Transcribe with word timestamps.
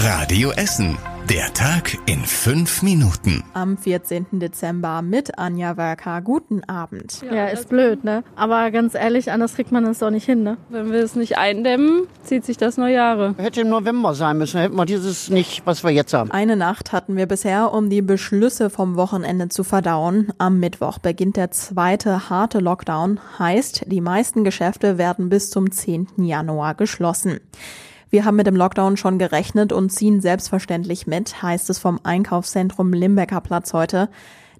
Radio 0.00 0.52
Essen. 0.52 0.96
Der 1.28 1.52
Tag 1.54 1.98
in 2.06 2.20
fünf 2.20 2.82
Minuten. 2.82 3.42
Am 3.52 3.76
14. 3.76 4.26
Dezember 4.30 5.02
mit 5.02 5.36
Anja 5.40 5.76
Werker. 5.76 6.22
Guten 6.22 6.62
Abend. 6.64 7.20
Ja, 7.28 7.48
ist 7.48 7.68
blöd, 7.68 8.04
ne? 8.04 8.22
Aber 8.36 8.70
ganz 8.70 8.94
ehrlich, 8.94 9.32
anders 9.32 9.56
kriegt 9.56 9.72
man 9.72 9.84
es 9.86 9.98
doch 9.98 10.10
nicht 10.10 10.24
hin, 10.24 10.44
ne? 10.44 10.56
Wenn 10.68 10.92
wir 10.92 11.00
es 11.02 11.16
nicht 11.16 11.36
eindämmen, 11.36 12.06
zieht 12.22 12.44
sich 12.44 12.56
das 12.56 12.76
noch 12.76 12.86
Jahre. 12.86 13.34
Hätte 13.38 13.62
im 13.62 13.70
November 13.70 14.14
sein 14.14 14.38
müssen, 14.38 14.60
hätten 14.60 14.76
wir 14.76 14.86
dieses 14.86 15.30
nicht, 15.30 15.66
was 15.66 15.82
wir 15.82 15.90
jetzt 15.90 16.14
haben. 16.14 16.30
Eine 16.30 16.54
Nacht 16.54 16.92
hatten 16.92 17.16
wir 17.16 17.26
bisher, 17.26 17.72
um 17.74 17.90
die 17.90 18.00
Beschlüsse 18.00 18.70
vom 18.70 18.94
Wochenende 18.94 19.48
zu 19.48 19.64
verdauen. 19.64 20.32
Am 20.38 20.60
Mittwoch 20.60 20.98
beginnt 20.98 21.36
der 21.36 21.50
zweite 21.50 22.30
harte 22.30 22.60
Lockdown. 22.60 23.18
Heißt, 23.40 23.82
die 23.86 24.00
meisten 24.00 24.44
Geschäfte 24.44 24.96
werden 24.96 25.28
bis 25.28 25.50
zum 25.50 25.72
10. 25.72 26.06
Januar 26.18 26.76
geschlossen. 26.76 27.40
Wir 28.10 28.24
haben 28.24 28.36
mit 28.36 28.46
dem 28.46 28.56
Lockdown 28.56 28.96
schon 28.96 29.18
gerechnet 29.18 29.70
und 29.70 29.90
ziehen 29.90 30.22
selbstverständlich 30.22 31.06
mit, 31.06 31.42
heißt 31.42 31.68
es 31.68 31.78
vom 31.78 32.00
Einkaufszentrum 32.02 32.94
Limbecker 32.94 33.42
Platz 33.42 33.74
heute. 33.74 34.08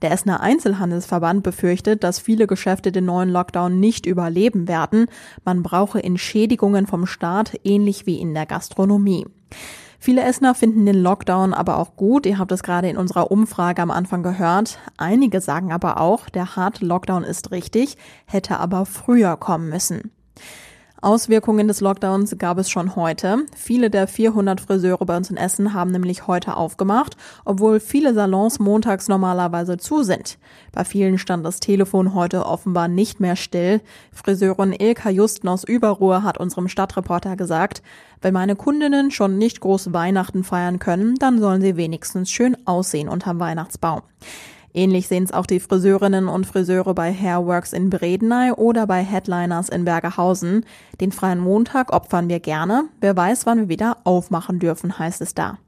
Der 0.02 0.12
Essener 0.12 0.40
Einzelhandelsverband 0.40 1.42
befürchtet, 1.42 2.04
dass 2.04 2.18
viele 2.18 2.46
Geschäfte 2.46 2.92
den 2.92 3.06
neuen 3.06 3.30
Lockdown 3.30 3.80
nicht 3.80 4.04
überleben 4.04 4.68
werden. 4.68 5.06
Man 5.46 5.62
brauche 5.62 6.02
Entschädigungen 6.04 6.86
vom 6.86 7.06
Staat, 7.06 7.58
ähnlich 7.64 8.04
wie 8.04 8.20
in 8.20 8.34
der 8.34 8.44
Gastronomie. 8.44 9.26
Viele 9.98 10.22
Essener 10.22 10.54
finden 10.54 10.84
den 10.84 11.02
Lockdown 11.02 11.54
aber 11.54 11.78
auch 11.78 11.96
gut. 11.96 12.26
Ihr 12.26 12.38
habt 12.38 12.52
es 12.52 12.62
gerade 12.62 12.90
in 12.90 12.98
unserer 12.98 13.30
Umfrage 13.30 13.80
am 13.80 13.90
Anfang 13.90 14.22
gehört. 14.22 14.78
Einige 14.98 15.40
sagen 15.40 15.72
aber 15.72 16.00
auch, 16.00 16.28
der 16.28 16.54
harte 16.54 16.84
Lockdown 16.84 17.24
ist 17.24 17.50
richtig, 17.50 17.96
hätte 18.26 18.60
aber 18.60 18.84
früher 18.84 19.38
kommen 19.38 19.70
müssen. 19.70 20.12
Auswirkungen 21.00 21.68
des 21.68 21.80
Lockdowns 21.80 22.36
gab 22.38 22.58
es 22.58 22.68
schon 22.68 22.96
heute. 22.96 23.44
Viele 23.54 23.88
der 23.88 24.08
400 24.08 24.60
Friseure 24.60 25.06
bei 25.06 25.16
uns 25.16 25.30
in 25.30 25.36
Essen 25.36 25.72
haben 25.72 25.92
nämlich 25.92 26.26
heute 26.26 26.56
aufgemacht, 26.56 27.16
obwohl 27.44 27.78
viele 27.78 28.14
Salons 28.14 28.58
montags 28.58 29.06
normalerweise 29.06 29.76
zu 29.78 30.02
sind. 30.02 30.38
Bei 30.72 30.84
vielen 30.84 31.18
stand 31.18 31.46
das 31.46 31.60
Telefon 31.60 32.14
heute 32.14 32.44
offenbar 32.46 32.88
nicht 32.88 33.20
mehr 33.20 33.36
still. 33.36 33.80
Friseurin 34.12 34.72
Ilka 34.72 35.10
Justen 35.10 35.48
aus 35.48 35.62
Überruhr 35.62 36.24
hat 36.24 36.38
unserem 36.38 36.66
Stadtreporter 36.66 37.36
gesagt, 37.36 37.80
wenn 38.20 38.34
meine 38.34 38.56
Kundinnen 38.56 39.12
schon 39.12 39.38
nicht 39.38 39.60
groß 39.60 39.92
Weihnachten 39.92 40.42
feiern 40.42 40.80
können, 40.80 41.14
dann 41.14 41.38
sollen 41.38 41.60
sie 41.60 41.76
wenigstens 41.76 42.28
schön 42.28 42.56
aussehen 42.66 43.08
unterm 43.08 43.38
Weihnachtsbaum. 43.38 44.02
Ähnlich 44.74 45.08
sehen 45.08 45.24
es 45.24 45.32
auch 45.32 45.46
die 45.46 45.60
Friseurinnen 45.60 46.28
und 46.28 46.46
Friseure 46.46 46.94
bei 46.94 47.12
Hairworks 47.12 47.72
in 47.72 47.90
Bredeney 47.90 48.52
oder 48.52 48.86
bei 48.86 49.02
Headliners 49.02 49.68
in 49.68 49.84
Bergerhausen. 49.84 50.64
Den 51.00 51.12
freien 51.12 51.40
Montag 51.40 51.92
opfern 51.92 52.28
wir 52.28 52.40
gerne. 52.40 52.84
Wer 53.00 53.16
weiß, 53.16 53.46
wann 53.46 53.58
wir 53.58 53.68
wieder 53.68 53.98
aufmachen 54.04 54.58
dürfen, 54.58 54.98
heißt 54.98 55.20
es 55.20 55.34
da. 55.34 55.58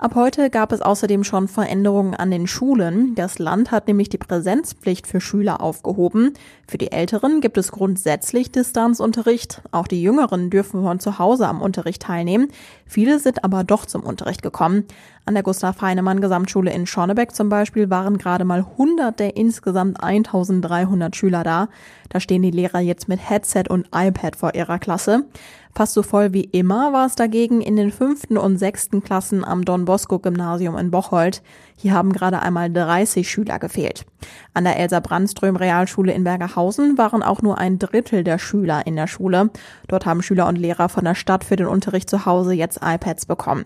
Ab 0.00 0.14
heute 0.14 0.48
gab 0.48 0.72
es 0.72 0.80
außerdem 0.80 1.24
schon 1.24 1.46
Veränderungen 1.46 2.14
an 2.14 2.30
den 2.30 2.46
Schulen. 2.46 3.14
Das 3.16 3.38
Land 3.38 3.70
hat 3.70 3.86
nämlich 3.86 4.08
die 4.08 4.16
Präsenzpflicht 4.16 5.06
für 5.06 5.20
Schüler 5.20 5.60
aufgehoben. 5.60 6.32
Für 6.66 6.78
die 6.78 6.90
Älteren 6.90 7.42
gibt 7.42 7.58
es 7.58 7.70
grundsätzlich 7.70 8.50
Distanzunterricht. 8.50 9.60
Auch 9.72 9.86
die 9.86 10.00
Jüngeren 10.00 10.48
dürfen 10.48 10.82
von 10.82 11.00
zu 11.00 11.18
Hause 11.18 11.46
am 11.46 11.60
Unterricht 11.60 12.00
teilnehmen. 12.00 12.48
Viele 12.86 13.18
sind 13.18 13.44
aber 13.44 13.62
doch 13.62 13.84
zum 13.84 14.02
Unterricht 14.02 14.40
gekommen. 14.40 14.86
An 15.26 15.34
der 15.34 15.42
Gustav 15.42 15.82
Heinemann 15.82 16.22
Gesamtschule 16.22 16.72
in 16.72 16.86
Schornebeck 16.86 17.34
zum 17.34 17.50
Beispiel 17.50 17.90
waren 17.90 18.16
gerade 18.16 18.46
mal 18.46 18.60
100 18.60 19.20
der 19.20 19.36
insgesamt 19.36 20.02
1300 20.02 21.14
Schüler 21.14 21.44
da. 21.44 21.68
Da 22.08 22.20
stehen 22.20 22.40
die 22.40 22.50
Lehrer 22.50 22.80
jetzt 22.80 23.06
mit 23.06 23.20
Headset 23.28 23.64
und 23.68 23.86
iPad 23.94 24.34
vor 24.34 24.54
ihrer 24.54 24.78
Klasse. 24.78 25.26
Fast 25.74 25.94
so 25.94 26.02
voll 26.02 26.32
wie 26.32 26.44
immer 26.44 26.92
war 26.92 27.06
es 27.06 27.14
dagegen 27.14 27.60
in 27.60 27.76
den 27.76 27.92
fünften 27.92 28.36
und 28.36 28.58
sechsten 28.58 29.02
Klassen 29.02 29.44
am 29.44 29.64
Don 29.64 29.84
Bosco 29.84 30.18
Gymnasium 30.18 30.76
in 30.76 30.90
Bocholt. 30.90 31.42
Hier 31.76 31.94
haben 31.94 32.12
gerade 32.12 32.40
einmal 32.40 32.70
30 32.70 33.30
Schüler 33.30 33.58
gefehlt. 33.58 34.04
An 34.52 34.64
der 34.64 34.78
Elsa 34.78 35.00
Brandström 35.00 35.56
Realschule 35.56 36.12
in 36.12 36.24
Bergerhausen 36.24 36.98
waren 36.98 37.22
auch 37.22 37.40
nur 37.40 37.58
ein 37.58 37.78
Drittel 37.78 38.24
der 38.24 38.38
Schüler 38.38 38.86
in 38.86 38.96
der 38.96 39.06
Schule. 39.06 39.50
Dort 39.86 40.06
haben 40.06 40.22
Schüler 40.22 40.48
und 40.48 40.56
Lehrer 40.56 40.88
von 40.88 41.04
der 41.04 41.14
Stadt 41.14 41.44
für 41.44 41.56
den 41.56 41.68
Unterricht 41.68 42.10
zu 42.10 42.26
Hause 42.26 42.52
jetzt 42.52 42.80
iPads 42.82 43.26
bekommen. 43.26 43.64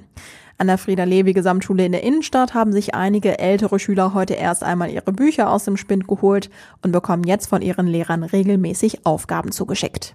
An 0.57 0.69
der 0.69 0.79
Frieda-Levi-Gesamtschule 0.79 1.87
in 1.87 1.93
der 1.93 2.05
Innenstadt 2.05 2.55
haben 2.55 2.73
sich 2.73 2.95
einige 2.95 3.39
ältere 3.41 3.81
Schüler 3.81 4.15
heute 4.15 4.35
erst 4.35 4.63
einmal 4.63 4.91
ihre 4.91 5.13
Bücher 5.13 5.51
aus 5.51 5.65
dem 5.65 5.77
Spind 5.77 6.07
geholt 6.07 6.49
und 6.83 6.93
bekommen 6.93 7.25
jetzt 7.25 7.49
von 7.49 7.61
ihren 7.61 7.89
Lehrern 7.89 8.23
regelmäßig 8.23 9.05
Aufgaben 9.05 9.51
zugeschickt. 9.51 10.15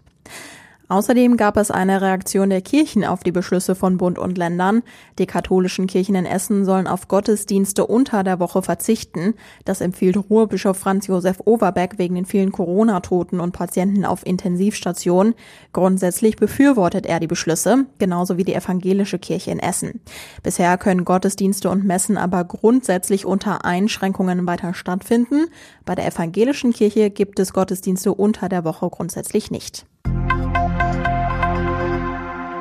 Außerdem 0.89 1.38
gab 1.38 1.55
es 1.57 1.69
eine 1.69 2.01
Reaktion 2.01 2.50
der 2.50 2.61
Kirchen 2.61 3.05
auf 3.05 3.22
die 3.22 3.31
Beschlüsse 3.31 3.75
von 3.75 3.97
Bund 3.97 4.17
und 4.17 4.39
Ländern. 4.39 4.81
Die 5.19 5.27
katholischen 5.27 5.85
Kirchen 5.85 6.16
in 6.16 6.25
Essen 6.25 6.66
sollen 6.66 6.88
auf 6.88 7.07
Gottesdienste 7.07 7.85
unter 7.85 8.23
der 8.23 8.39
Woche 8.39 8.63
verzichten. 8.63 9.35
Das 9.66 9.81
empfiehlt 9.81 10.17
Ruhrbischof 10.17 10.77
Franz 10.77 11.05
Josef 11.05 11.41
Overbeck 11.45 12.00
wegen 12.00 12.16
den 12.16 12.25
vielen 12.25 12.51
Corona-Toten 12.51 13.39
und 13.39 13.51
Patienten 13.51 14.03
auf 14.03 14.25
Intensivstationen. 14.25 15.35
Grundsätzlich 15.73 16.38
befürwortet 16.38 17.06
er 17.06 17.19
die 17.19 17.27
Beschlüsse, 17.27 17.85
genauso 18.00 18.38
wie 18.38 18.44
die 18.44 18.56
evangelische 18.56 19.19
Kirche 19.19 19.51
in 19.51 19.59
Essen. 19.59 20.01
Bisher 20.41 20.75
können 20.79 21.06
Gottesdienste 21.06 21.69
und 21.69 21.85
Messen 21.85 22.17
aber 22.17 22.44
grundsätzlich 22.45 23.27
unter 23.27 23.63
Einschränkungen 23.63 24.47
weiter 24.47 24.73
stattfinden. 24.73 25.50
Bei 25.85 25.94
der 25.94 26.07
evangelischen 26.07 26.73
Kirche 26.73 27.11
gibt 27.11 27.39
es 27.39 27.53
Gottesdienste 27.53 28.11
unter 28.11 28.50
der 28.50 28.63
Woche 28.63 28.89
grundsätzlich 28.89 29.51
nicht. 29.51 29.85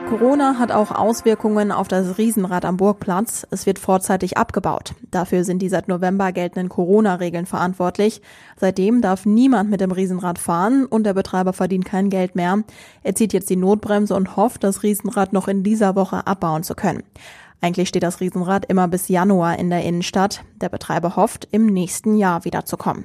Corona 0.09 0.59
hat 0.59 0.73
auch 0.73 0.91
Auswirkungen 0.91 1.71
auf 1.71 1.87
das 1.87 2.17
Riesenrad 2.17 2.65
am 2.65 2.79
Burgplatz. 2.79 3.47
Es 3.51 3.67
wird 3.67 3.79
vorzeitig 3.79 4.39
abgebaut. 4.39 4.95
Dafür 5.11 5.45
sind 5.45 5.61
die 5.61 5.69
seit 5.69 5.87
November 5.87 6.33
geltenden 6.33 6.71
Corona-Regeln 6.71 7.45
verantwortlich. 7.45 8.23
Seitdem 8.57 9.03
darf 9.03 9.27
niemand 9.27 9.69
mit 9.69 9.83
dem 9.83 9.93
Riesenrad 9.93 10.39
fahren 10.39 10.87
und 10.87 11.05
der 11.05 11.13
Betreiber 11.13 11.53
verdient 11.53 11.85
kein 11.85 12.09
Geld 12.09 12.37
mehr. 12.37 12.65
Er 13.03 13.15
zieht 13.17 13.35
jetzt 13.35 13.51
die 13.51 13.57
Notbremse 13.57 14.15
und 14.15 14.35
hofft, 14.35 14.65
das 14.65 14.83
Riesenrad 14.83 15.35
noch 15.35 15.47
in 15.47 15.63
dieser 15.63 15.95
Woche 15.95 16.27
abbauen 16.27 16.63
zu 16.63 16.75
können. 16.75 17.03
Eigentlich 17.61 17.91
steht 17.91 18.03
das 18.03 18.21
Riesenrad 18.21 18.65
immer 18.65 18.89
bis 18.89 19.09
Januar 19.09 19.59
in 19.59 19.69
der 19.69 19.85
Innenstadt. 19.85 20.43
Der 20.63 20.71
Betreiber 20.71 21.17
hofft, 21.17 21.49
im 21.51 21.67
nächsten 21.67 22.17
Jahr 22.17 22.47
wiederzukommen. 22.47 23.05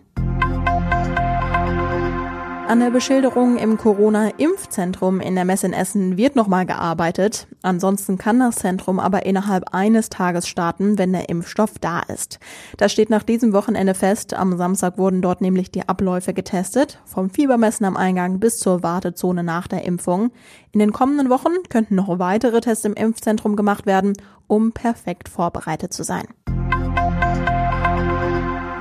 An 2.73 2.79
der 2.79 2.89
Beschilderung 2.89 3.57
im 3.57 3.77
Corona-Impfzentrum 3.77 5.19
in 5.19 5.35
der 5.35 5.45
Messe 5.45 5.67
in 5.67 5.73
Essen 5.73 6.17
wird 6.17 6.35
nochmal 6.35 6.65
gearbeitet. 6.65 7.45
Ansonsten 7.61 8.17
kann 8.17 8.39
das 8.39 8.55
Zentrum 8.55 8.99
aber 8.99 9.27
innerhalb 9.27 9.75
eines 9.75 10.09
Tages 10.09 10.47
starten, 10.47 10.97
wenn 10.97 11.13
der 11.13 11.29
Impfstoff 11.29 11.77
da 11.77 11.99
ist. 11.99 12.39
Das 12.77 12.91
steht 12.91 13.11
nach 13.11 13.21
diesem 13.21 13.53
Wochenende 13.53 13.93
fest. 13.93 14.33
Am 14.33 14.57
Samstag 14.57 14.97
wurden 14.97 15.21
dort 15.21 15.39
nämlich 15.39 15.69
die 15.69 15.87
Abläufe 15.87 16.33
getestet, 16.33 16.99
vom 17.05 17.29
Fiebermessen 17.29 17.85
am 17.85 17.95
Eingang 17.95 18.39
bis 18.39 18.57
zur 18.57 18.81
Wartezone 18.81 19.43
nach 19.43 19.67
der 19.67 19.85
Impfung. 19.85 20.31
In 20.71 20.79
den 20.79 20.93
kommenden 20.93 21.29
Wochen 21.29 21.51
könnten 21.69 21.93
noch 21.93 22.17
weitere 22.17 22.59
Tests 22.59 22.85
im 22.85 22.95
Impfzentrum 22.95 23.55
gemacht 23.55 23.85
werden, 23.85 24.13
um 24.47 24.71
perfekt 24.71 25.29
vorbereitet 25.29 25.93
zu 25.93 26.01
sein. 26.01 26.25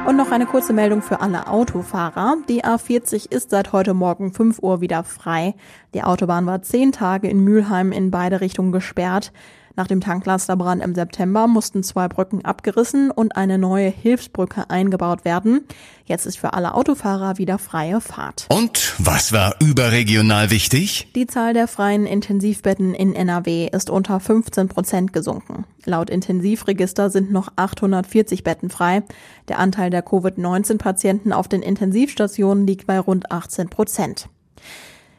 Und 0.05 0.17
noch 0.17 0.33
eine 0.33 0.47
kurze 0.47 0.73
Meldung 0.73 1.01
für 1.01 1.21
alle 1.21 1.47
Autofahrer. 1.47 2.37
Die 2.49 2.65
A40 2.65 3.31
ist 3.31 3.51
seit 3.51 3.73
heute 3.73 3.95
Morgen 3.95 4.33
5 4.33 4.59
Uhr 4.59 4.81
wieder 4.81 5.05
frei. 5.05 5.55
Die 5.95 6.03
Autobahn 6.03 6.45
war 6.45 6.61
zehn 6.61 6.91
Tage 6.91 7.29
in 7.29 7.45
Mülheim 7.45 7.93
in 7.93 8.11
beide 8.11 8.41
Richtungen 8.41 8.73
gesperrt. 8.73 9.33
Nach 9.75 9.87
dem 9.87 10.01
Tanklasterbrand 10.01 10.83
im 10.83 10.95
September 10.95 11.47
mussten 11.47 11.83
zwei 11.83 12.07
Brücken 12.09 12.45
abgerissen 12.45 13.11
und 13.11 13.37
eine 13.37 13.57
neue 13.57 13.89
Hilfsbrücke 13.89 14.69
eingebaut 14.69 15.25
werden. 15.25 15.67
Jetzt 16.05 16.27
ist 16.27 16.39
für 16.39 16.53
alle 16.53 16.75
Autofahrer 16.75 17.39
wieder 17.39 17.59
freie 17.59 18.01
Fahrt. 18.01 18.47
Und 18.51 18.95
was 18.99 19.33
war 19.33 19.55
überregional 19.61 20.51
wichtig? 20.51 21.09
Die 21.15 21.27
Zahl 21.27 21.55
der 21.55 21.69
freien 21.69 22.05
Intensivbetten 22.07 22.95
in 22.95 23.15
NRW 23.15 23.69
ist 23.73 23.89
unter 23.89 24.21
15 24.21 24.69
Prozent 24.69 25.13
gesunken. 25.15 25.65
Laut 25.85 26.11
Intensivregister 26.11 27.09
sind 27.09 27.33
noch 27.33 27.49
840 27.57 28.45
Betten 28.45 28.69
frei. 28.69 29.03
Der 29.49 29.59
Anteil 29.59 29.89
der 29.91 30.03
Covid-19-Patienten 30.03 31.33
auf 31.33 31.49
den 31.49 31.63
Intensivstationen 31.63 32.67
liegt 32.67 32.87
bei 32.87 32.99
rund 32.99 33.33
18 33.33 33.71
Prozent. 33.71 34.29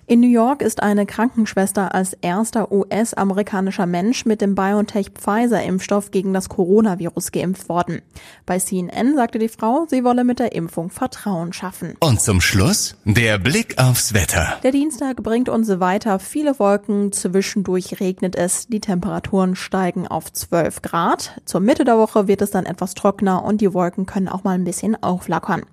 In 0.05 0.19
New 0.19 0.27
York 0.27 0.61
ist 0.61 0.83
eine 0.83 1.05
Krankenschwester 1.05 1.95
als 1.95 2.11
erster 2.11 2.73
US-amerikanischer 2.73 3.85
Mensch 3.85 4.25
mit 4.25 4.41
dem 4.41 4.53
BioNTech-Pfizer-Impfstoff 4.53 6.11
gegen 6.11 6.33
das 6.33 6.49
Coronavirus 6.49 7.31
geimpft 7.31 7.69
worden. 7.69 8.01
Bei 8.45 8.59
CNN 8.59 9.15
sagte 9.15 9.39
die 9.39 9.47
Frau, 9.47 9.85
sie 9.87 10.03
wolle 10.03 10.25
mit 10.25 10.39
der 10.39 10.51
Impfung 10.55 10.89
Vertrauen 10.89 11.53
schaffen. 11.53 11.95
Und 12.01 12.19
zum 12.19 12.41
Schluss 12.41 12.97
der 13.05 13.37
Blick 13.37 13.77
aufs 13.77 14.13
Wetter. 14.13 14.59
Der 14.63 14.73
Dienstag 14.73 15.23
bringt 15.23 15.47
uns 15.47 15.69
weiter 15.79 16.19
viele 16.19 16.59
Wolken, 16.59 17.13
zwischendurch 17.13 18.01
regnet 18.01 18.35
es, 18.35 18.67
die 18.67 18.81
Temperaturen 18.81 19.55
steigen 19.55 20.05
auf 20.05 20.33
12 20.33 20.81
Grad. 20.81 21.41
Zur 21.45 21.61
Mitte 21.61 21.85
der 21.85 21.97
Woche 21.97 22.27
wird 22.27 22.41
es 22.41 22.51
dann 22.51 22.65
etwas 22.65 22.93
trockener 22.93 23.45
und 23.45 23.61
die 23.61 23.73
Wolken 23.73 24.05
können 24.05 24.27
auch 24.27 24.43
mal 24.43 24.55
ein 24.55 24.65
bisschen 24.65 25.01
auflackern. 25.01 25.63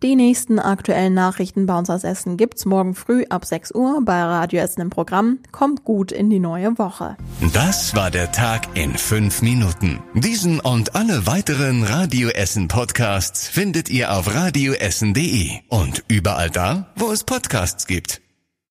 Die 0.00 0.14
nächsten 0.14 0.60
aktuellen 0.60 1.12
Nachrichten 1.12 1.66
bei 1.66 1.76
uns 1.76 1.90
aus 1.90 2.04
Essen 2.04 2.36
gibt's 2.36 2.64
morgen 2.64 2.94
früh 2.94 3.24
ab 3.30 3.44
6 3.44 3.74
Uhr 3.74 4.00
bei 4.04 4.22
Radio 4.22 4.60
Essen 4.60 4.80
im 4.80 4.90
Programm. 4.90 5.40
Kommt 5.50 5.82
gut 5.82 6.12
in 6.12 6.30
die 6.30 6.38
neue 6.38 6.78
Woche. 6.78 7.16
Das 7.52 7.96
war 7.96 8.12
der 8.12 8.30
Tag 8.30 8.68
in 8.74 8.96
fünf 8.96 9.42
Minuten. 9.42 9.98
Diesen 10.14 10.60
und 10.60 10.94
alle 10.94 11.26
weiteren 11.26 11.82
Radio 11.82 12.28
Essen 12.28 12.68
Podcasts 12.68 13.48
findet 13.48 13.88
ihr 13.90 14.12
auf 14.12 14.32
radioessen.de 14.32 15.50
und 15.68 16.04
überall 16.06 16.50
da, 16.50 16.92
wo 16.94 17.10
es 17.10 17.24
Podcasts 17.24 17.88
gibt. 17.88 18.20